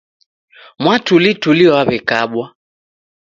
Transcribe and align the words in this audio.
Mwatulituli 0.81 1.65
wawekabwa 1.73 2.45